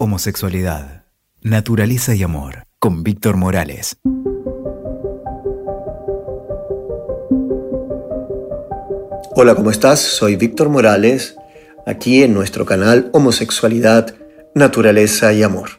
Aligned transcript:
Homosexualidad, 0.00 1.06
Naturaleza 1.42 2.14
y 2.14 2.22
Amor, 2.22 2.62
con 2.78 3.02
Víctor 3.02 3.36
Morales. 3.36 3.96
Hola, 9.34 9.56
¿cómo 9.56 9.72
estás? 9.72 9.98
Soy 9.98 10.36
Víctor 10.36 10.68
Morales, 10.68 11.34
aquí 11.84 12.22
en 12.22 12.32
nuestro 12.32 12.64
canal 12.64 13.10
Homosexualidad, 13.12 14.14
Naturaleza 14.54 15.32
y 15.32 15.42
Amor. 15.42 15.70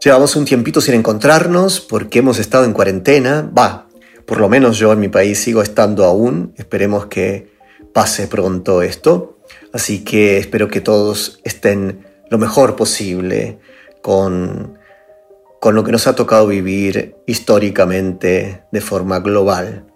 Llevamos 0.00 0.36
un 0.36 0.44
tiempito 0.44 0.80
sin 0.80 0.94
encontrarnos 0.94 1.80
porque 1.80 2.20
hemos 2.20 2.38
estado 2.38 2.64
en 2.64 2.72
cuarentena. 2.72 3.50
Va, 3.58 3.88
por 4.24 4.38
lo 4.38 4.48
menos 4.48 4.78
yo 4.78 4.92
en 4.92 5.00
mi 5.00 5.08
país 5.08 5.40
sigo 5.40 5.62
estando 5.62 6.04
aún. 6.04 6.54
Esperemos 6.56 7.06
que 7.06 7.50
pase 7.92 8.28
pronto 8.28 8.82
esto. 8.82 9.40
Así 9.72 10.04
que 10.04 10.38
espero 10.38 10.68
que 10.68 10.80
todos 10.80 11.40
estén 11.42 12.14
lo 12.30 12.38
mejor 12.38 12.76
posible 12.76 13.58
con, 14.02 14.78
con 15.60 15.74
lo 15.74 15.84
que 15.84 15.92
nos 15.92 16.06
ha 16.06 16.14
tocado 16.14 16.46
vivir 16.46 17.16
históricamente 17.26 18.64
de 18.70 18.80
forma 18.80 19.20
global. 19.20 19.86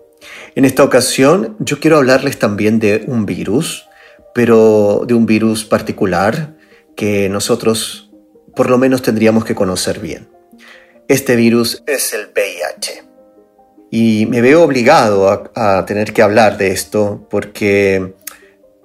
En 0.54 0.64
esta 0.64 0.84
ocasión 0.84 1.56
yo 1.58 1.80
quiero 1.80 1.96
hablarles 1.96 2.38
también 2.38 2.78
de 2.78 3.04
un 3.06 3.26
virus, 3.26 3.86
pero 4.34 5.04
de 5.06 5.14
un 5.14 5.26
virus 5.26 5.64
particular 5.64 6.54
que 6.96 7.28
nosotros 7.28 8.10
por 8.54 8.68
lo 8.68 8.78
menos 8.78 9.02
tendríamos 9.02 9.44
que 9.44 9.54
conocer 9.54 10.00
bien. 10.00 10.28
Este 11.08 11.36
virus 11.36 11.82
es 11.86 12.12
el 12.14 12.28
VIH. 12.34 13.04
Y 13.90 14.26
me 14.26 14.40
veo 14.40 14.62
obligado 14.62 15.50
a, 15.54 15.84
tener 15.84 16.12
que 16.12 16.22
hablar 16.22 16.56
de 16.56 16.70
esto 16.70 17.26
porque 17.28 18.14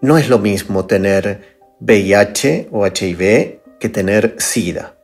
no 0.02 0.18
es 0.18 0.30
lo 0.30 0.40
mismo 0.40 0.86
tener 0.86 1.55
VIH 1.80 2.70
o 2.72 2.86
HIV 2.86 3.60
que 3.80 3.90
tener 3.90 4.36
SIDA. 4.40 4.96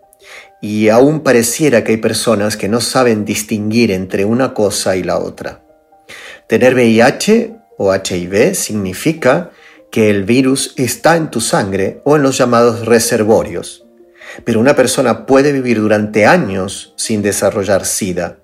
Y 0.62 0.90
aún 0.90 1.22
pareciera 1.22 1.84
que 1.84 1.94
hay 1.94 1.98
personas 1.98 2.56
que 2.56 2.70
no 2.70 2.82
saben 2.82 3.26
distinguir 3.26 3.92
entre 3.92 4.26
una 4.26 4.54
cosa 4.54 4.96
y 4.96 5.04
la 5.04 5.18
otra. 5.18 5.64
Tener 6.48 6.76
VIH 6.76 7.56
o 7.78 7.94
HIV 7.94 8.56
significa 8.56 9.52
que 9.92 10.10
el 10.10 10.24
virus 10.24 10.74
está 10.78 11.18
en 11.18 11.30
tu 11.30 11.42
sangre 11.42 12.02
o 12.06 12.16
en 12.16 12.24
los 12.24 12.38
llamados 12.38 12.86
reservorios, 12.86 13.86
pero 14.46 14.60
una 14.60 14.76
persona 14.76 15.26
puede 15.26 15.52
vivir 15.52 15.82
durante 15.82 16.26
años 16.26 16.94
sin 16.96 17.22
desarrollar 17.22 17.86
SIDA, 17.86 18.38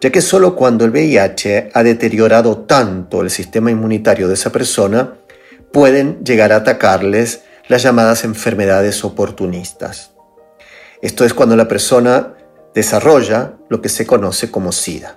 ya 0.00 0.10
que 0.10 0.20
solo 0.20 0.54
cuando 0.54 0.84
el 0.84 0.92
VIH 0.92 1.70
ha 1.74 1.82
deteriorado 1.82 2.58
tanto 2.58 3.22
el 3.22 3.30
sistema 3.30 3.70
inmunitario 3.70 4.28
de 4.28 4.34
esa 4.34 4.52
persona, 4.52 5.14
pueden 5.72 6.24
llegar 6.24 6.52
a 6.52 6.56
atacarles 6.56 7.42
las 7.68 7.82
llamadas 7.82 8.24
enfermedades 8.24 9.04
oportunistas. 9.04 10.12
Esto 11.02 11.24
es 11.24 11.34
cuando 11.34 11.56
la 11.56 11.68
persona 11.68 12.34
desarrolla 12.74 13.54
lo 13.68 13.80
que 13.80 13.88
se 13.88 14.06
conoce 14.06 14.50
como 14.50 14.72
SIDA. 14.72 15.16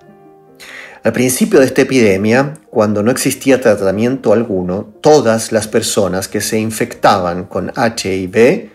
Al 1.04 1.14
principio 1.14 1.60
de 1.60 1.66
esta 1.66 1.84
epidemia, 1.84 2.56
cuando 2.70 3.04
no 3.04 3.12
existía 3.12 3.62
tratamiento 3.62 4.34
alguno, 4.34 4.94
todas 5.02 5.52
las 5.52 5.68
personas 5.68 6.28
que 6.28 6.42
se 6.42 6.60
infectaban 6.60 7.46
con 7.46 7.72
HIV 7.76 8.70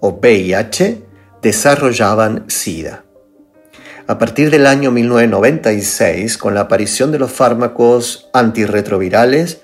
o 0.00 0.12
VIH 0.12 1.02
desarrollaban 1.42 2.44
SIDA. 2.46 3.04
A 4.06 4.18
partir 4.18 4.50
del 4.50 4.66
año 4.66 4.90
1996, 4.90 6.38
con 6.38 6.54
la 6.54 6.60
aparición 6.60 7.10
de 7.10 7.18
los 7.18 7.32
fármacos 7.32 8.28
antirretrovirales, 8.32 9.62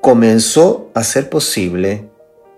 comenzó 0.00 0.90
a 0.94 1.04
ser 1.04 1.28
posible 1.28 2.08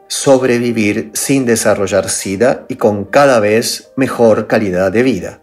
sobrevivir 0.09 1.11
sin 1.15 1.47
desarrollar 1.47 2.09
SIDA 2.09 2.67
y 2.69 2.77
con 2.77 3.05
cada 3.05 3.41
vez 3.41 3.93
mejor 3.97 4.47
calidad 4.47 4.93
de 4.93 5.03
vida. 5.03 5.43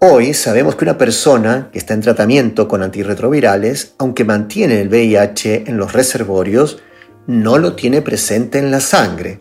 Hoy 0.00 0.34
sabemos 0.34 0.76
que 0.76 0.84
una 0.84 0.98
persona 0.98 1.70
que 1.72 1.78
está 1.78 1.94
en 1.94 2.02
tratamiento 2.02 2.68
con 2.68 2.82
antirretrovirales, 2.82 3.94
aunque 3.98 4.24
mantiene 4.24 4.80
el 4.80 4.88
VIH 4.88 5.64
en 5.66 5.76
los 5.78 5.92
reservorios, 5.92 6.78
no 7.26 7.58
lo 7.58 7.74
tiene 7.74 8.02
presente 8.02 8.58
en 8.58 8.70
la 8.70 8.80
sangre 8.80 9.40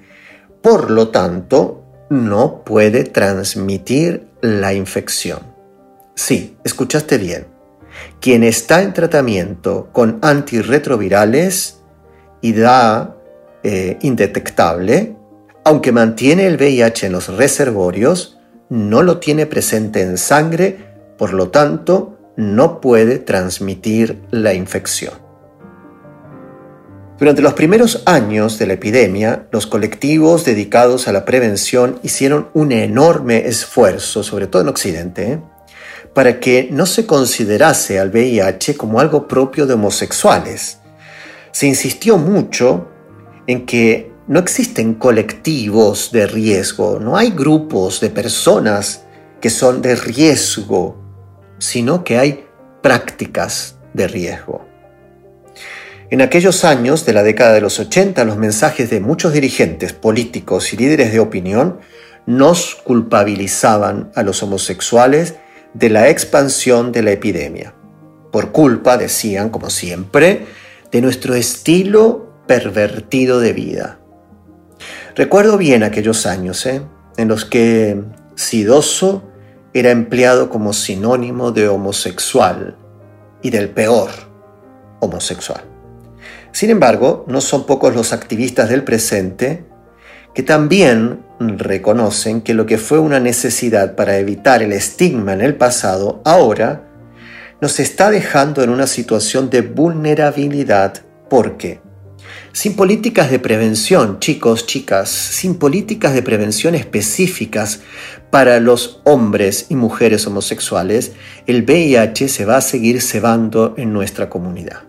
por 0.65 0.89
lo 0.89 1.09
tanto, 1.09 1.83
no 2.09 2.63
puede 2.63 3.03
transmitir 3.03 4.25
la 4.41 4.73
infección. 4.73 5.37
Sí, 6.15 6.57
escuchaste 6.63 7.19
bien. 7.19 7.45
Quien 8.19 8.43
está 8.43 8.81
en 8.81 8.91
tratamiento 8.91 9.89
con 9.91 10.17
antirretrovirales 10.23 11.81
y 12.41 12.53
da 12.53 13.14
eh, 13.67 13.97
indetectable, 14.01 15.15
aunque 15.63 15.91
mantiene 15.91 16.45
el 16.45 16.57
VIH 16.57 17.07
en 17.07 17.13
los 17.13 17.29
reservorios, 17.29 18.37
no 18.69 19.01
lo 19.01 19.17
tiene 19.17 19.47
presente 19.47 20.03
en 20.03 20.19
sangre, 20.19 20.77
por 21.17 21.33
lo 21.33 21.49
tanto, 21.49 22.15
no 22.35 22.79
puede 22.79 23.17
transmitir 23.17 24.21
la 24.29 24.53
infección. 24.53 25.13
Durante 27.17 27.41
los 27.41 27.53
primeros 27.53 28.03
años 28.05 28.59
de 28.59 28.67
la 28.67 28.73
epidemia, 28.73 29.47
los 29.51 29.65
colectivos 29.65 30.45
dedicados 30.45 31.07
a 31.07 31.11
la 31.11 31.25
prevención 31.25 31.99
hicieron 32.03 32.49
un 32.53 32.71
enorme 32.71 33.47
esfuerzo, 33.47 34.21
sobre 34.21 34.45
todo 34.45 34.61
en 34.61 34.69
Occidente, 34.69 35.39
para 36.13 36.39
que 36.39 36.67
no 36.71 36.85
se 36.85 37.07
considerase 37.07 37.97
al 37.97 38.11
VIH 38.11 38.77
como 38.77 38.99
algo 38.99 39.27
propio 39.27 39.65
de 39.65 39.73
homosexuales. 39.73 40.77
Se 41.51 41.65
insistió 41.65 42.19
mucho 42.19 42.89
en 43.47 43.65
que 43.65 44.11
no 44.27 44.39
existen 44.39 44.95
colectivos 44.95 46.11
de 46.11 46.27
riesgo, 46.27 46.99
no 46.99 47.15
hay 47.17 47.31
grupos 47.31 47.99
de 47.99 48.09
personas 48.09 49.03
que 49.39 49.49
son 49.49 49.81
de 49.81 49.95
riesgo, 49.95 50.97
sino 51.59 52.03
que 52.03 52.17
hay 52.17 52.45
prácticas 52.81 53.77
de 53.93 54.07
riesgo. 54.07 54.65
En 56.09 56.21
aquellos 56.21 56.63
años 56.63 57.05
de 57.05 57.13
la 57.13 57.23
década 57.23 57.53
de 57.53 57.61
los 57.61 57.79
80, 57.79 58.23
los 58.25 58.37
mensajes 58.37 58.89
de 58.89 58.99
muchos 58.99 59.33
dirigentes 59.33 59.93
políticos 59.93 60.71
y 60.73 60.77
líderes 60.77 61.11
de 61.11 61.19
opinión 61.19 61.79
nos 62.25 62.75
culpabilizaban 62.75 64.11
a 64.15 64.23
los 64.23 64.41
homosexuales 64.43 65.35
de 65.73 65.89
la 65.89 66.09
expansión 66.09 66.91
de 66.91 67.03
la 67.03 67.11
epidemia. 67.11 67.75
Por 68.31 68.51
culpa, 68.51 68.97
decían, 68.97 69.49
como 69.49 69.69
siempre, 69.69 70.45
de 70.91 71.01
nuestro 71.01 71.35
estilo 71.35 72.24
pervertido 72.47 73.39
de 73.39 73.53
vida. 73.53 73.99
Recuerdo 75.15 75.57
bien 75.57 75.83
aquellos 75.83 76.25
años 76.25 76.65
¿eh? 76.65 76.81
en 77.17 77.27
los 77.27 77.45
que 77.45 78.03
sidoso 78.35 79.23
era 79.73 79.91
empleado 79.91 80.49
como 80.49 80.73
sinónimo 80.73 81.51
de 81.51 81.67
homosexual 81.67 82.77
y 83.41 83.49
del 83.49 83.69
peor 83.69 84.09
homosexual. 84.99 85.61
Sin 86.51 86.69
embargo, 86.69 87.25
no 87.27 87.41
son 87.41 87.65
pocos 87.65 87.93
los 87.93 88.13
activistas 88.13 88.69
del 88.69 88.83
presente 88.83 89.65
que 90.33 90.43
también 90.43 91.25
reconocen 91.39 92.41
que 92.41 92.53
lo 92.53 92.65
que 92.65 92.77
fue 92.77 92.99
una 92.99 93.19
necesidad 93.19 93.95
para 93.95 94.17
evitar 94.17 94.61
el 94.61 94.73
estigma 94.73 95.33
en 95.33 95.41
el 95.41 95.55
pasado, 95.55 96.21
ahora 96.25 96.87
nos 97.61 97.79
está 97.79 98.09
dejando 98.11 98.61
en 98.63 98.69
una 98.69 98.85
situación 98.85 99.49
de 99.49 99.61
vulnerabilidad 99.61 101.03
porque 101.29 101.81
sin 102.55 102.77
políticas 102.77 103.29
de 103.29 103.37
prevención, 103.37 104.19
chicos, 104.19 104.65
chicas, 104.65 105.09
sin 105.09 105.55
políticas 105.55 106.13
de 106.13 106.23
prevención 106.23 106.73
específicas 106.73 107.81
para 108.29 108.61
los 108.61 109.01
hombres 109.03 109.65
y 109.67 109.75
mujeres 109.75 110.25
homosexuales, 110.25 111.11
el 111.47 111.63
VIH 111.63 112.29
se 112.29 112.45
va 112.45 112.55
a 112.55 112.61
seguir 112.61 113.01
cebando 113.01 113.73
en 113.75 113.91
nuestra 113.91 114.29
comunidad. 114.29 114.83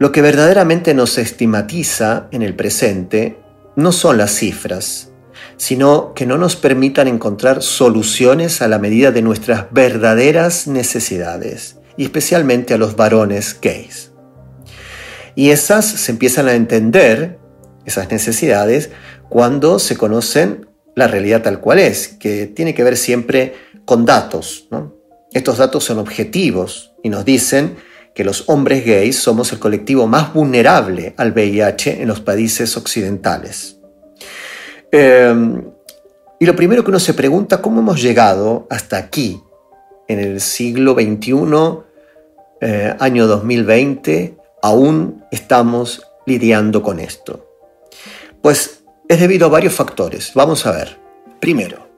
Lo 0.00 0.10
que 0.10 0.20
verdaderamente 0.20 0.94
nos 0.94 1.16
estigmatiza 1.16 2.26
en 2.32 2.42
el 2.42 2.56
presente 2.56 3.38
no 3.76 3.92
son 3.92 4.18
las 4.18 4.32
cifras, 4.34 5.12
sino 5.58 6.12
que 6.14 6.26
no 6.26 6.38
nos 6.38 6.56
permitan 6.56 7.06
encontrar 7.06 7.62
soluciones 7.62 8.62
a 8.62 8.66
la 8.66 8.80
medida 8.80 9.12
de 9.12 9.22
nuestras 9.22 9.66
verdaderas 9.70 10.66
necesidades, 10.66 11.76
y 11.96 12.02
especialmente 12.02 12.74
a 12.74 12.78
los 12.78 12.96
varones 12.96 13.56
gays. 13.62 14.09
Y 15.40 15.52
esas 15.52 15.86
se 15.86 16.12
empiezan 16.12 16.48
a 16.48 16.52
entender, 16.52 17.38
esas 17.86 18.10
necesidades, 18.10 18.90
cuando 19.30 19.78
se 19.78 19.96
conocen 19.96 20.68
la 20.94 21.08
realidad 21.08 21.40
tal 21.40 21.60
cual 21.60 21.78
es, 21.78 22.08
que 22.08 22.46
tiene 22.46 22.74
que 22.74 22.84
ver 22.84 22.98
siempre 22.98 23.54
con 23.86 24.04
datos. 24.04 24.68
Estos 25.32 25.56
datos 25.56 25.82
son 25.82 25.98
objetivos 25.98 26.92
y 27.02 27.08
nos 27.08 27.24
dicen 27.24 27.76
que 28.14 28.22
los 28.22 28.50
hombres 28.50 28.84
gays 28.84 29.18
somos 29.18 29.50
el 29.54 29.58
colectivo 29.58 30.06
más 30.06 30.34
vulnerable 30.34 31.14
al 31.16 31.32
VIH 31.32 32.02
en 32.02 32.08
los 32.08 32.20
países 32.20 32.76
occidentales. 32.76 33.78
Em, 34.92 35.64
y 36.38 36.44
lo 36.44 36.54
primero 36.54 36.84
que 36.84 36.90
uno 36.90 37.00
se 37.00 37.14
pregunta, 37.14 37.62
¿cómo 37.62 37.80
hemos 37.80 38.02
llegado 38.02 38.66
hasta 38.68 38.98
aquí, 38.98 39.40
en 40.06 40.18
el 40.18 40.42
siglo 40.42 40.92
XXI, 40.92 41.78
eh, 42.60 42.94
año 42.98 43.26
2020, 43.26 44.36
aún 44.62 45.24
estamos 45.30 46.06
lidiando 46.26 46.82
con 46.82 47.00
esto? 47.00 47.46
Pues 48.42 48.84
es 49.08 49.20
debido 49.20 49.46
a 49.46 49.50
varios 49.50 49.74
factores. 49.74 50.32
Vamos 50.34 50.66
a 50.66 50.72
ver. 50.72 50.98
Primero, 51.40 51.88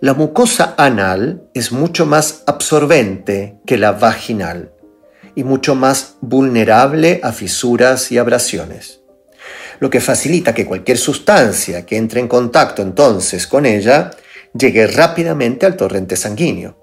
la 0.00 0.14
mucosa 0.14 0.74
anal 0.76 1.48
es 1.54 1.72
mucho 1.72 2.06
más 2.06 2.42
absorbente 2.46 3.58
que 3.66 3.76
la 3.76 3.92
vaginal 3.92 4.72
y 5.34 5.44
mucho 5.44 5.74
más 5.74 6.16
vulnerable 6.20 7.20
a 7.22 7.32
fisuras 7.32 8.10
y 8.10 8.18
abrasiones, 8.18 9.00
lo 9.78 9.90
que 9.90 10.00
facilita 10.00 10.54
que 10.54 10.66
cualquier 10.66 10.98
sustancia 10.98 11.86
que 11.86 11.96
entre 11.96 12.20
en 12.20 12.28
contacto 12.28 12.82
entonces 12.82 13.46
con 13.46 13.66
ella 13.66 14.10
llegue 14.52 14.86
rápidamente 14.86 15.66
al 15.66 15.76
torrente 15.76 16.16
sanguíneo. 16.16 16.76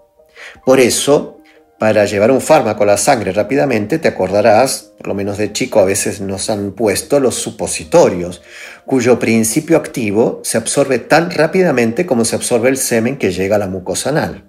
Por 0.66 0.80
eso, 0.80 1.34
para 1.77 2.06
llevar 2.06 2.31
un 2.31 2.42
fármaco 2.42 2.83
a 2.83 2.88
la 2.88 2.98
sangre 2.98 3.33
rápidamente, 3.33 4.00
te 4.00 4.07
acordarás, 4.07 4.94
por 4.98 5.07
lo 5.07 5.13
menos 5.13 5.38
de 5.38 5.51
chico 5.51 5.80
a 5.80 5.86
veces 5.86 6.22
nos 6.22 6.50
han 6.50 6.72
puesto 6.72 7.19
los 7.19 7.36
supositorios, 7.36 8.42
cuyo 8.86 9.19
principio 9.19 9.77
activo 9.77 10.39
se 10.44 10.57
absorbe 10.57 11.00
tan 11.00 11.31
rápidamente 11.31 12.06
como 12.06 12.24
se 12.24 12.36
absorbe 12.36 12.69
el 12.69 12.77
semen 12.77 13.18
que 13.18 13.31
llega 13.31 13.57
a 13.57 13.60
la 13.60 13.68
mucosa 13.68 14.10
anal. 14.10 14.45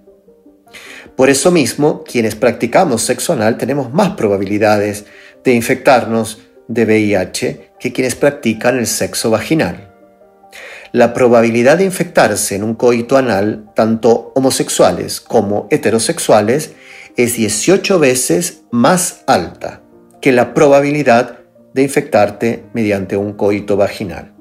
Por 1.17 1.29
eso 1.29 1.51
mismo, 1.51 2.03
quienes 2.03 2.35
practicamos 2.35 3.01
sexo 3.01 3.33
anal 3.33 3.57
tenemos 3.57 3.91
más 3.91 4.11
probabilidades 4.11 5.05
de 5.43 5.53
infectarnos 5.53 6.39
de 6.67 6.85
VIH 6.85 7.71
que 7.79 7.91
quienes 7.91 8.15
practican 8.15 8.77
el 8.77 8.87
sexo 8.87 9.31
vaginal. 9.31 9.93
La 10.91 11.13
probabilidad 11.13 11.79
de 11.79 11.85
infectarse 11.85 12.55
en 12.55 12.63
un 12.63 12.75
coito 12.75 13.17
anal, 13.17 13.69
tanto 13.75 14.31
homosexuales 14.35 15.19
como 15.19 15.67
heterosexuales, 15.69 16.71
es 17.17 17.35
18 17.35 17.97
veces 17.97 18.61
más 18.71 19.23
alta 19.25 19.81
que 20.21 20.31
la 20.31 20.53
probabilidad 20.53 21.39
de 21.73 21.81
infectarte 21.81 22.63
mediante 22.73 23.17
un 23.17 23.33
coito 23.33 23.75
vaginal. 23.75 24.33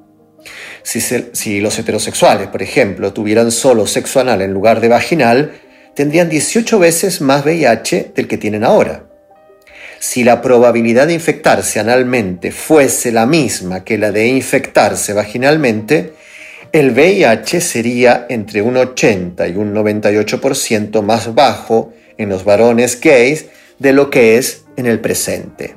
Si, 0.83 1.61
los 1.61 1.79
heterosexuales, 1.79 2.49
por 2.49 2.63
ejemplo, 2.63 3.13
tuvieran 3.13 3.51
solo 3.51 3.87
sexo 3.87 4.21
anal 4.21 4.43
en 4.43 4.53
lugar 4.53 4.81
de 4.81 4.89
vaginal, 4.89 5.53
tendrían 5.95 6.29
18 6.29 6.79
veces 6.79 7.21
más 7.21 7.45
VIH 7.45 8.13
del 8.15 8.29
que 8.29 8.39
tienen 8.39 8.63
ahora. 8.63 9.05
Si 9.99 10.23
la 10.23 10.43
probabilidad 10.43 11.07
de 11.07 11.15
infectarse 11.15 11.81
analmente 11.81 12.53
fuese 12.53 13.11
la 13.11 13.27
misma 13.27 13.83
que 13.83 13.99
la 13.99 14.13
de 14.13 14.29
infectarse 14.29 15.15
vaginalmente, 15.15 16.13
el 16.73 16.91
VIH 16.93 17.61
sería 17.61 18.27
entre 18.29 18.61
un 18.61 18.77
80 18.77 19.49
y 19.49 19.57
un 19.57 19.75
98% 19.75 21.03
más 21.03 21.35
bajo 21.35 21.93
en 22.19 22.29
los 22.29 22.45
varones 22.45 23.01
gays 23.01 23.47
de 23.79 23.93
lo 23.93 24.11
que 24.11 24.39
es 24.39 24.65
en 24.77 24.87
el 24.87 25.01
presente. 25.01 25.77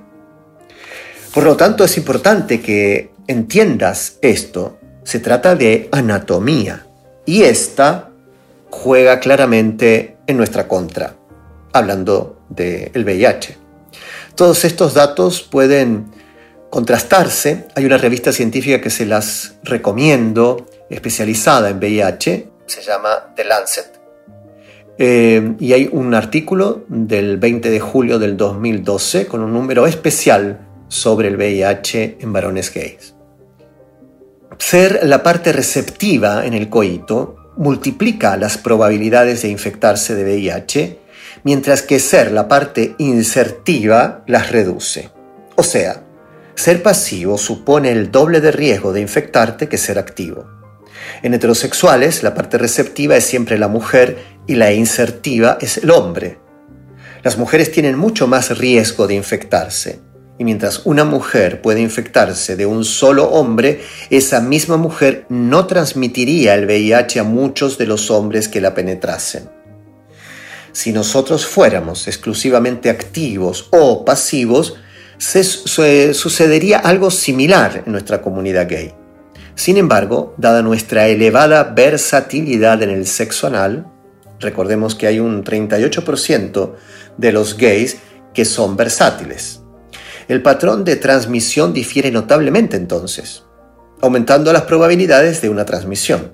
Por 1.34 1.44
lo 1.44 1.56
tanto, 1.58 1.84
es 1.84 1.98
importante 1.98 2.62
que 2.62 3.12
entiendas 3.28 4.18
esto. 4.22 4.78
Se 5.04 5.20
trata 5.20 5.56
de 5.56 5.90
anatomía 5.92 6.86
y 7.26 7.44
esta 7.44 8.10
juega 8.70 9.20
claramente 9.20 10.18
en 10.28 10.38
nuestra 10.38 10.68
contra, 10.68 11.16
hablando 11.74 12.40
del 12.50 13.04
VIH. 13.04 13.58
Todos 14.36 14.66
estos 14.66 14.94
datos 14.94 15.42
pueden 15.42 16.12
contrastarse. 16.70 17.68
Hay 17.76 17.86
una 17.86 17.98
revista 17.98 18.32
científica 18.32 18.82
que 18.82 18.90
se 18.90 19.06
las 19.06 19.56
recomiendo, 19.64 20.66
especializada 20.90 21.70
en 21.70 21.78
VIH, 21.78 22.48
se 22.70 22.82
llama 22.82 23.34
The 23.36 23.44
Lancet. 23.44 23.99
Eh, 25.02 25.56
y 25.60 25.72
hay 25.72 25.90
un 25.90 26.14
artículo 26.14 26.84
del 26.90 27.38
20 27.38 27.70
de 27.70 27.80
julio 27.80 28.20
del 28.20 28.36
2012 28.36 29.28
con 29.28 29.42
un 29.42 29.54
número 29.54 29.88
especial 29.88 30.68
sobre 30.90 31.30
el 31.30 31.38
VIH 31.38 32.18
en 32.20 32.34
varones 32.34 32.74
gays. 32.74 33.16
Ser 34.58 35.00
la 35.04 35.24
parte 35.24 35.54
receptiva 35.54 36.46
en 36.46 36.54
el 36.54 36.68
coito 36.68 37.54
multiplica 37.56 38.36
las 38.36 38.58
probabilidades 38.58 39.42
de 39.42 39.48
infectarse 39.48 40.16
de 40.16 40.24
VIH, 40.24 41.00
mientras 41.46 41.82
que 41.82 42.00
ser 42.00 42.34
la 42.34 42.50
parte 42.50 42.96
insertiva 42.98 44.26
las 44.28 44.52
reduce. 44.52 45.12
O 45.56 45.64
sea, 45.64 46.04
ser 46.56 46.84
pasivo 46.84 47.38
supone 47.38 47.92
el 47.92 48.12
doble 48.12 48.42
de 48.42 48.52
riesgo 48.52 48.92
de 48.92 49.00
infectarte 49.00 49.70
que 49.70 49.78
ser 49.78 49.98
activo. 49.98 50.60
En 51.22 51.34
heterosexuales, 51.34 52.24
la 52.24 52.34
parte 52.34 52.58
receptiva 52.58 53.16
es 53.16 53.26
siempre 53.26 53.58
la 53.58 53.68
mujer 53.68 54.18
y 54.50 54.56
la 54.56 54.74
insertiva 54.74 55.60
es 55.62 55.78
el 55.78 55.92
hombre. 55.92 56.40
Las 57.22 57.38
mujeres 57.38 57.72
tienen 57.72 57.96
mucho 57.96 58.26
más 58.26 58.58
riesgo 58.58 59.06
de 59.06 59.14
infectarse. 59.14 60.00
Y 60.40 60.44
mientras 60.44 60.88
una 60.88 61.04
mujer 61.04 61.62
puede 61.62 61.82
infectarse 61.82 62.56
de 62.56 62.66
un 62.66 62.84
solo 62.84 63.26
hombre, 63.26 63.82
esa 64.10 64.42
misma 64.42 64.78
mujer 64.78 65.28
no 65.30 65.68
transmitiría 65.68 66.56
el 66.56 66.66
VIH 66.66 67.20
a 67.20 67.24
muchos 67.24 67.78
de 67.78 67.86
los 67.86 68.10
hombres 68.10 68.48
que 68.48 68.60
la 68.60 68.74
penetrasen. 68.74 69.52
Si 70.72 70.92
nosotros 70.94 71.46
fuéramos 71.46 72.08
exclusivamente 72.08 72.90
activos 72.90 73.68
o 73.70 74.04
pasivos, 74.04 74.78
sucedería 75.20 76.80
algo 76.80 77.12
similar 77.12 77.84
en 77.86 77.92
nuestra 77.92 78.20
comunidad 78.24 78.68
gay. 78.68 78.96
Sin 79.54 79.78
embargo, 79.78 80.34
dada 80.38 80.64
nuestra 80.64 81.08
elevada 81.08 81.66
versatilidad 81.66 82.82
en 82.82 82.90
el 82.90 83.06
sexo 83.06 83.46
anal, 83.46 83.86
recordemos 84.40 84.96
que 84.96 85.08
hay 85.08 85.20
un 85.20 85.44
38% 85.44 86.74
de 87.18 87.32
los 87.32 87.58
gays 87.58 87.98
que 88.34 88.46
son 88.46 88.76
versátiles. 88.78 89.62
El 90.28 90.42
patrón 90.42 90.84
de 90.84 90.96
transmisión 90.96 91.74
difiere 91.74 92.12
notablemente 92.12 92.78
entonces, 92.78 93.44
aumentando 94.02 94.54
las 94.54 94.64
probabilidades 94.64 95.42
de 95.42 95.50
una 95.50 95.66
transmisión. 95.66 96.34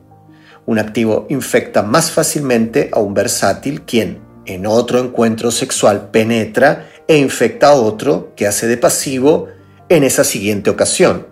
Un 0.65 0.79
activo 0.79 1.27
infecta 1.29 1.81
más 1.81 2.11
fácilmente 2.11 2.89
a 2.91 2.99
un 2.99 3.13
versátil 3.13 3.83
quien, 3.83 4.19
en 4.45 4.65
otro 4.65 4.99
encuentro 4.99 5.51
sexual, 5.51 6.09
penetra 6.11 6.89
e 7.07 7.17
infecta 7.17 7.69
a 7.69 7.73
otro 7.73 8.33
que 8.35 8.47
hace 8.47 8.67
de 8.67 8.77
pasivo 8.77 9.47
en 9.89 10.03
esa 10.03 10.23
siguiente 10.23 10.69
ocasión. 10.69 11.27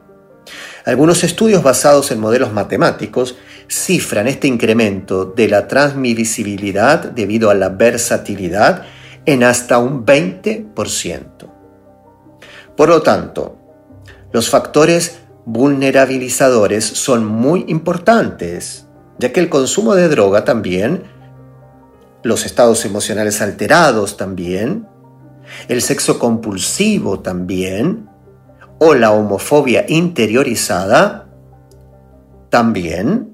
Algunos 0.85 1.23
estudios 1.23 1.63
basados 1.63 2.11
en 2.11 2.19
modelos 2.19 2.51
matemáticos 2.51 3.35
cifran 3.67 4.27
este 4.27 4.47
incremento 4.47 5.25
de 5.25 5.47
la 5.47 5.67
transmisibilidad 5.67 7.03
debido 7.03 7.49
a 7.49 7.55
la 7.55 7.69
versatilidad 7.69 8.83
en 9.25 9.43
hasta 9.43 9.77
un 9.77 10.05
20%. 10.05 11.21
Por 12.75 12.89
lo 12.89 13.01
tanto, 13.01 13.57
los 14.31 14.49
factores 14.49 15.19
vulnerabilizadores 15.45 16.85
son 16.85 17.25
muy 17.25 17.65
importantes, 17.67 18.87
ya 19.19 19.31
que 19.31 19.39
el 19.39 19.49
consumo 19.49 19.95
de 19.95 20.09
droga 20.09 20.43
también, 20.43 21.03
los 22.23 22.45
estados 22.45 22.85
emocionales 22.85 23.41
alterados 23.41 24.17
también, 24.17 24.87
el 25.67 25.81
sexo 25.81 26.19
compulsivo 26.19 27.19
también, 27.19 28.09
o 28.79 28.95
la 28.95 29.11
homofobia 29.11 29.85
interiorizada 29.87 31.29
también 32.49 33.32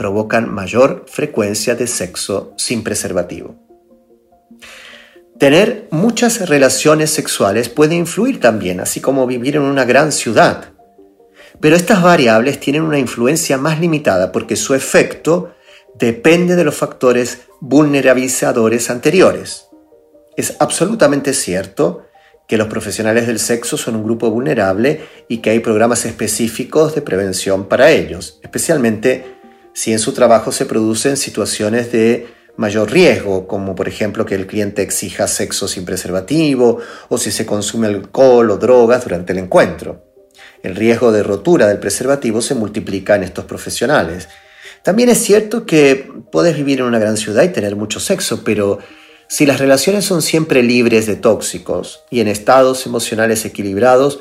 provocan 0.00 0.50
mayor 0.50 1.04
frecuencia 1.06 1.74
de 1.74 1.86
sexo 1.86 2.54
sin 2.56 2.82
preservativo. 2.82 3.56
Tener 5.38 5.88
muchas 5.90 6.48
relaciones 6.48 7.10
sexuales 7.10 7.68
puede 7.68 7.96
influir 7.96 8.40
también, 8.40 8.80
así 8.80 9.02
como 9.02 9.26
vivir 9.26 9.56
en 9.56 9.62
una 9.62 9.84
gran 9.84 10.10
ciudad. 10.10 10.72
Pero 11.60 11.76
estas 11.76 12.02
variables 12.02 12.58
tienen 12.60 12.80
una 12.80 12.98
influencia 12.98 13.58
más 13.58 13.78
limitada 13.78 14.32
porque 14.32 14.56
su 14.56 14.72
efecto 14.72 15.52
depende 15.98 16.56
de 16.56 16.64
los 16.64 16.76
factores 16.76 17.42
vulnerabilizadores 17.60 18.88
anteriores. 18.88 19.68
Es 20.34 20.56
absolutamente 20.60 21.34
cierto 21.34 22.06
que 22.48 22.56
los 22.56 22.68
profesionales 22.68 23.26
del 23.26 23.38
sexo 23.38 23.76
son 23.76 23.96
un 23.96 24.04
grupo 24.04 24.30
vulnerable 24.30 25.02
y 25.28 25.42
que 25.42 25.50
hay 25.50 25.60
programas 25.60 26.06
específicos 26.06 26.94
de 26.94 27.02
prevención 27.02 27.68
para 27.68 27.90
ellos, 27.90 28.40
especialmente 28.42 29.39
si 29.72 29.92
en 29.92 29.98
su 29.98 30.12
trabajo 30.12 30.52
se 30.52 30.66
producen 30.66 31.16
situaciones 31.16 31.92
de 31.92 32.28
mayor 32.56 32.90
riesgo, 32.90 33.46
como 33.46 33.74
por 33.74 33.88
ejemplo 33.88 34.26
que 34.26 34.34
el 34.34 34.46
cliente 34.46 34.82
exija 34.82 35.26
sexo 35.26 35.66
sin 35.66 35.84
preservativo 35.84 36.78
o 37.08 37.18
si 37.18 37.30
se 37.30 37.46
consume 37.46 37.86
alcohol 37.86 38.50
o 38.50 38.58
drogas 38.58 39.04
durante 39.04 39.32
el 39.32 39.38
encuentro. 39.38 40.04
El 40.62 40.76
riesgo 40.76 41.10
de 41.10 41.22
rotura 41.22 41.66
del 41.66 41.78
preservativo 41.78 42.42
se 42.42 42.54
multiplica 42.54 43.16
en 43.16 43.22
estos 43.22 43.46
profesionales. 43.46 44.28
También 44.82 45.08
es 45.08 45.18
cierto 45.18 45.64
que 45.64 46.10
puedes 46.30 46.56
vivir 46.56 46.80
en 46.80 46.86
una 46.86 46.98
gran 46.98 47.16
ciudad 47.16 47.42
y 47.44 47.48
tener 47.48 47.76
mucho 47.76 48.00
sexo, 48.00 48.44
pero 48.44 48.78
si 49.26 49.46
las 49.46 49.58
relaciones 49.58 50.04
son 50.04 50.22
siempre 50.22 50.62
libres 50.62 51.06
de 51.06 51.16
tóxicos 51.16 52.04
y 52.10 52.20
en 52.20 52.28
estados 52.28 52.84
emocionales 52.84 53.44
equilibrados, 53.44 54.20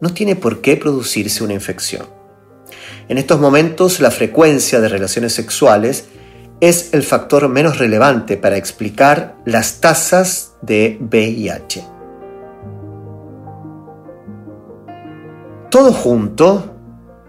no 0.00 0.14
tiene 0.14 0.36
por 0.36 0.60
qué 0.60 0.76
producirse 0.76 1.44
una 1.44 1.54
infección. 1.54 2.06
En 3.08 3.18
estos 3.18 3.40
momentos, 3.40 4.00
la 4.00 4.10
frecuencia 4.10 4.80
de 4.80 4.88
relaciones 4.88 5.32
sexuales 5.32 6.06
es 6.60 6.94
el 6.94 7.02
factor 7.02 7.48
menos 7.48 7.78
relevante 7.78 8.36
para 8.36 8.56
explicar 8.56 9.36
las 9.44 9.80
tasas 9.80 10.52
de 10.62 10.98
VIH. 11.00 11.84
Todo 15.70 15.92
junto 15.92 16.74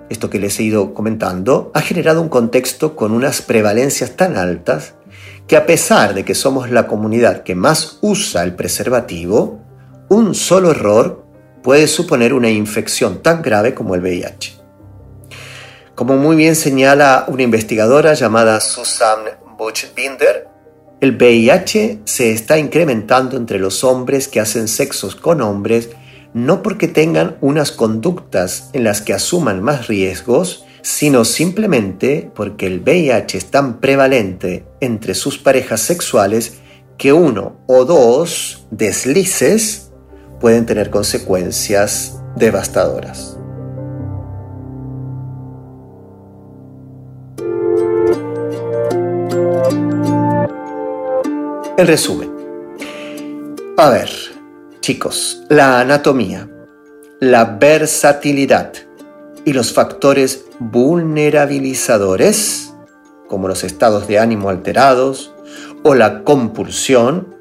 esto 0.10 0.30
que 0.30 0.40
les 0.40 0.60
he 0.60 0.64
ido 0.64 0.94
comentando, 0.94 1.72
ha 1.74 1.82
generado 1.82 2.22
un 2.22 2.30
contexto 2.30 2.96
con 2.96 3.12
unas 3.12 3.42
prevalencias 3.42 4.16
tan 4.16 4.38
altas 4.38 4.94
que 5.48 5.58
a 5.58 5.66
pesar 5.66 6.14
de 6.14 6.24
que 6.24 6.36
somos 6.36 6.70
la 6.70 6.88
comunidad 6.88 7.44
que 7.44 7.56
más 7.56 8.00
usa 8.02 8.44
el 8.44 8.56
preservativo, 8.56 9.62
un 10.10 10.36
solo 10.36 10.72
error 10.72 11.26
puede 11.64 11.88
suponer 11.88 12.34
una 12.34 12.50
infección 12.50 13.22
tan 13.22 13.42
grave 13.42 13.74
como 13.74 13.96
el 13.96 14.02
VIH. 14.02 14.55
Como 15.96 16.18
muy 16.18 16.36
bien 16.36 16.56
señala 16.56 17.24
una 17.30 17.44
investigadora 17.44 18.14
llamada 18.16 18.60
Susan 18.60 19.20
Buchbinder, 19.58 20.50
el 21.00 21.16
VIH 21.16 22.02
se 22.04 22.32
está 22.32 22.58
incrementando 22.58 23.38
entre 23.38 23.60
los 23.60 23.84
hombres 23.86 24.28
que 24.28 24.42
hacen 24.42 24.68
sexos 24.68 25.16
con 25.16 25.42
hombres 25.42 25.90
no 26.34 26.62
porque 26.62 26.90
tengan 26.90 27.38
unas 27.40 27.72
conductas 27.72 28.70
en 28.74 28.84
las 28.84 29.02
que 29.02 29.14
asuman 29.14 29.62
más 29.64 29.88
riesgos, 29.88 30.66
sino 30.82 31.24
simplemente 31.24 32.30
porque 32.36 32.68
el 32.68 32.82
VIH 32.82 33.38
es 33.38 33.46
tan 33.46 33.80
prevalente 33.80 34.66
entre 34.82 35.16
sus 35.16 35.38
parejas 35.38 35.80
sexuales 35.80 36.56
que 36.98 37.14
uno 37.14 37.56
o 37.68 37.86
dos 37.86 38.68
deslices 38.70 39.94
pueden 40.42 40.66
tener 40.66 40.90
consecuencias 40.90 42.20
devastadoras. 42.36 43.35
En 51.78 51.88
resumen, 51.88 52.32
a 53.76 53.90
ver, 53.90 54.10
chicos, 54.80 55.44
la 55.50 55.82
anatomía, 55.82 56.50
la 57.20 57.44
versatilidad 57.44 58.72
y 59.44 59.52
los 59.52 59.74
factores 59.74 60.46
vulnerabilizadores, 60.60 62.74
como 63.28 63.50
los 63.50 63.66
estados 63.66 64.08
de 64.08 64.20
ánimo 64.20 64.50
alterados 64.50 65.34
o 65.84 65.96
la 65.96 66.24
compulsión, 66.24 67.36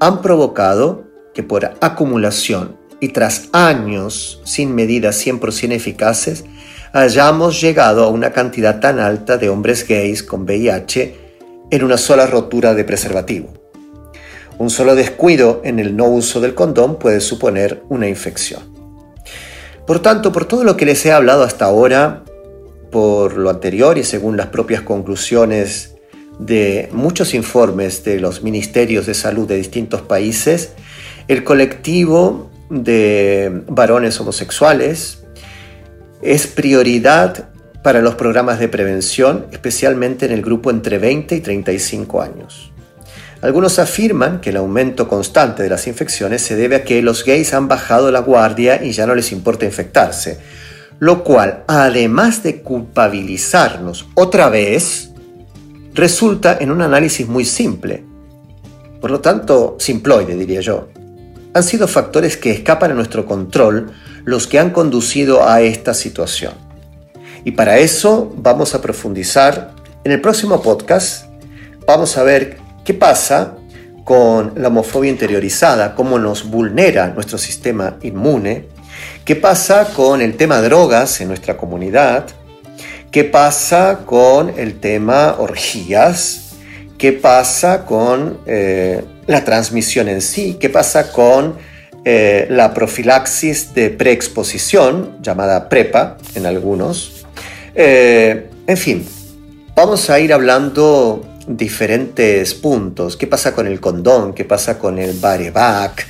han 0.00 0.22
provocado 0.22 1.04
que 1.34 1.42
por 1.42 1.66
acumulación 1.82 2.78
y 2.98 3.10
tras 3.10 3.50
años 3.52 4.40
sin 4.46 4.74
medidas 4.74 5.22
100% 5.26 5.72
eficaces, 5.72 6.46
hayamos 6.94 7.60
llegado 7.60 8.04
a 8.04 8.08
una 8.08 8.32
cantidad 8.32 8.80
tan 8.80 8.98
alta 8.98 9.36
de 9.36 9.50
hombres 9.50 9.86
gays 9.86 10.22
con 10.22 10.44
VIH 10.44 11.17
en 11.70 11.84
una 11.84 11.98
sola 11.98 12.26
rotura 12.26 12.74
de 12.74 12.84
preservativo. 12.84 13.52
Un 14.58 14.70
solo 14.70 14.94
descuido 14.94 15.60
en 15.64 15.78
el 15.78 15.96
no 15.96 16.06
uso 16.06 16.40
del 16.40 16.54
condón 16.54 16.98
puede 16.98 17.20
suponer 17.20 17.82
una 17.88 18.08
infección. 18.08 18.62
Por 19.86 20.00
tanto, 20.00 20.32
por 20.32 20.44
todo 20.46 20.64
lo 20.64 20.76
que 20.76 20.84
les 20.84 21.04
he 21.06 21.12
hablado 21.12 21.44
hasta 21.44 21.64
ahora, 21.64 22.24
por 22.90 23.36
lo 23.36 23.50
anterior 23.50 23.98
y 23.98 24.04
según 24.04 24.36
las 24.36 24.48
propias 24.48 24.82
conclusiones 24.82 25.94
de 26.38 26.88
muchos 26.92 27.34
informes 27.34 28.04
de 28.04 28.20
los 28.20 28.42
ministerios 28.42 29.06
de 29.06 29.14
salud 29.14 29.46
de 29.46 29.56
distintos 29.56 30.02
países, 30.02 30.72
el 31.28 31.44
colectivo 31.44 32.50
de 32.70 33.62
varones 33.68 34.20
homosexuales 34.20 35.24
es 36.22 36.46
prioridad 36.46 37.47
para 37.82 38.00
los 38.00 38.14
programas 38.16 38.58
de 38.58 38.68
prevención, 38.68 39.46
especialmente 39.52 40.26
en 40.26 40.32
el 40.32 40.42
grupo 40.42 40.70
entre 40.70 40.98
20 40.98 41.36
y 41.36 41.40
35 41.40 42.22
años. 42.22 42.72
Algunos 43.40 43.78
afirman 43.78 44.40
que 44.40 44.50
el 44.50 44.56
aumento 44.56 45.08
constante 45.08 45.62
de 45.62 45.68
las 45.68 45.86
infecciones 45.86 46.42
se 46.42 46.56
debe 46.56 46.76
a 46.76 46.84
que 46.84 47.02
los 47.02 47.24
gays 47.24 47.54
han 47.54 47.68
bajado 47.68 48.10
la 48.10 48.18
guardia 48.20 48.82
y 48.82 48.90
ya 48.90 49.06
no 49.06 49.14
les 49.14 49.30
importa 49.30 49.64
infectarse, 49.64 50.40
lo 50.98 51.22
cual, 51.22 51.62
además 51.68 52.42
de 52.42 52.62
culpabilizarnos 52.62 54.08
otra 54.14 54.48
vez, 54.48 55.10
resulta 55.94 56.58
en 56.60 56.72
un 56.72 56.82
análisis 56.82 57.28
muy 57.28 57.44
simple. 57.44 58.04
Por 59.00 59.12
lo 59.12 59.20
tanto, 59.20 59.76
simploide 59.78 60.34
diría 60.34 60.60
yo. 60.60 60.88
Han 61.54 61.62
sido 61.62 61.86
factores 61.86 62.36
que 62.36 62.50
escapan 62.50 62.90
a 62.90 62.94
nuestro 62.94 63.24
control 63.24 63.92
los 64.24 64.48
que 64.48 64.58
han 64.58 64.70
conducido 64.70 65.48
a 65.48 65.60
esta 65.60 65.94
situación. 65.94 66.67
Y 67.44 67.52
para 67.52 67.78
eso 67.78 68.32
vamos 68.36 68.74
a 68.74 68.80
profundizar 68.80 69.74
en 70.04 70.12
el 70.12 70.20
próximo 70.20 70.60
podcast. 70.62 71.26
Vamos 71.86 72.16
a 72.16 72.22
ver 72.22 72.58
qué 72.84 72.94
pasa 72.94 73.54
con 74.04 74.54
la 74.56 74.68
homofobia 74.68 75.10
interiorizada, 75.10 75.94
cómo 75.94 76.18
nos 76.18 76.48
vulnera 76.48 77.08
nuestro 77.08 77.36
sistema 77.36 77.98
inmune, 78.02 78.66
qué 79.24 79.36
pasa 79.36 79.88
con 79.94 80.22
el 80.22 80.36
tema 80.36 80.62
drogas 80.62 81.20
en 81.20 81.28
nuestra 81.28 81.56
comunidad, 81.58 82.26
qué 83.10 83.24
pasa 83.24 84.00
con 84.06 84.58
el 84.58 84.80
tema 84.80 85.36
orgías, 85.38 86.54
qué 86.96 87.12
pasa 87.12 87.84
con 87.84 88.38
eh, 88.46 89.04
la 89.26 89.44
transmisión 89.44 90.08
en 90.08 90.22
sí, 90.22 90.56
qué 90.58 90.70
pasa 90.70 91.12
con 91.12 91.56
eh, 92.04 92.46
la 92.48 92.72
profilaxis 92.72 93.74
de 93.74 93.90
preexposición, 93.90 95.18
llamada 95.20 95.68
PREPA 95.68 96.16
en 96.34 96.46
algunos, 96.46 97.17
eh, 97.74 98.50
en 98.66 98.76
fin, 98.76 99.06
vamos 99.74 100.10
a 100.10 100.20
ir 100.20 100.32
hablando 100.32 101.24
diferentes 101.46 102.54
puntos. 102.54 103.16
¿Qué 103.16 103.26
pasa 103.26 103.54
con 103.54 103.66
el 103.66 103.80
condón? 103.80 104.34
¿Qué 104.34 104.44
pasa 104.44 104.78
con 104.78 104.98
el 104.98 105.18
bareback? 105.18 106.06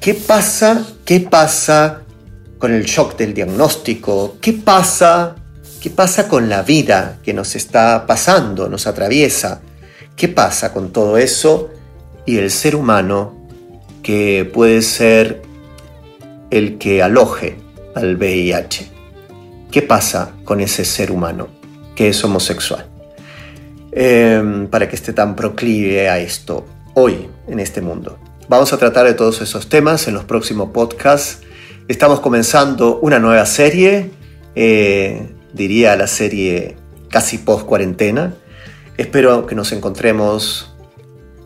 ¿Qué 0.00 0.14
pasa? 0.14 0.86
¿Qué 1.04 1.20
pasa 1.20 2.02
con 2.58 2.72
el 2.72 2.84
shock 2.84 3.16
del 3.16 3.34
diagnóstico? 3.34 4.36
¿Qué 4.40 4.52
pasa? 4.52 5.34
¿Qué 5.80 5.90
pasa 5.90 6.28
con 6.28 6.48
la 6.48 6.62
vida 6.62 7.18
que 7.22 7.32
nos 7.32 7.56
está 7.56 8.06
pasando, 8.06 8.68
nos 8.68 8.86
atraviesa? 8.86 9.60
¿Qué 10.16 10.28
pasa 10.28 10.72
con 10.72 10.92
todo 10.92 11.18
eso 11.18 11.70
y 12.26 12.38
el 12.38 12.50
ser 12.50 12.74
humano 12.76 13.48
que 14.02 14.48
puede 14.52 14.82
ser 14.82 15.42
el 16.50 16.78
que 16.78 17.02
aloje 17.02 17.56
al 17.94 18.16
VIH? 18.16 18.97
¿Qué 19.70 19.82
pasa 19.82 20.32
con 20.44 20.60
ese 20.60 20.84
ser 20.84 21.10
humano 21.10 21.48
que 21.94 22.08
es 22.08 22.24
homosexual? 22.24 22.86
Em, 23.92 24.66
para 24.66 24.88
que 24.88 24.96
esté 24.96 25.12
tan 25.12 25.36
proclive 25.36 26.08
a 26.08 26.18
esto 26.18 26.66
hoy 26.94 27.28
en 27.46 27.60
este 27.60 27.82
mundo. 27.82 28.18
Vamos 28.48 28.72
a 28.72 28.78
tratar 28.78 29.04
de 29.04 29.12
todos 29.12 29.42
esos 29.42 29.68
temas 29.68 30.08
en 30.08 30.14
los 30.14 30.24
próximos 30.24 30.70
podcasts. 30.70 31.40
Estamos 31.86 32.20
comenzando 32.20 32.98
una 33.00 33.18
nueva 33.18 33.44
serie, 33.44 34.10
eh, 34.54 35.28
diría 35.52 35.96
la 35.96 36.06
serie 36.06 36.76
casi 37.10 37.36
post 37.36 37.66
cuarentena. 37.66 38.34
Espero 38.96 39.46
que 39.46 39.54
nos 39.54 39.72
encontremos 39.72 40.74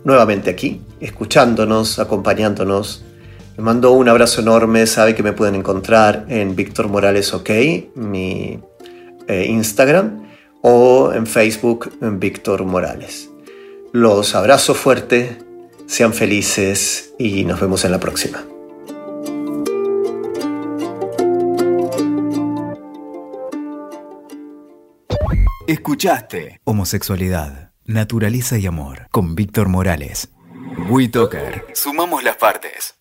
nuevamente 0.05 0.49
aquí, 0.49 0.81
escuchándonos, 1.01 1.99
acompañándonos 1.99 3.05
me 3.57 3.65
mando 3.65 3.93
un 3.93 4.09
abrazo 4.09 4.41
enorme, 4.41 4.87
sabe 4.87 5.15
que 5.15 5.23
me 5.23 5.33
pueden 5.33 5.55
encontrar 5.55 6.25
en 6.29 6.57
Víctor 6.57 6.89
Morales 6.89 7.35
OK, 7.35 7.51
mi 7.95 8.59
eh, 9.29 9.47
Instagram, 9.49 10.27
o 10.63 11.13
en 11.13 11.27
Facebook 11.27 11.93
en 12.01 12.19
Víctor 12.19 12.65
Morales. 12.65 13.31
Los 13.93 14.35
abrazo 14.35 14.75
fuerte, 14.75 15.39
sean 15.87 16.15
felices 16.15 17.13
y 17.19 17.45
nos 17.45 17.61
vemos 17.61 17.85
en 17.85 17.91
la 17.93 18.01
próxima. 18.01 18.45
Escuchaste 25.67 26.61
Homosexualidad, 26.65 27.73
Naturaleza 27.85 28.59
y 28.59 28.67
Amor 28.67 29.09
con 29.11 29.35
Víctor 29.35 29.69
Morales. 29.69 30.31
WeToker. 30.89 31.67
Sumamos 31.75 32.25
las 32.25 32.37
partes. 32.37 32.95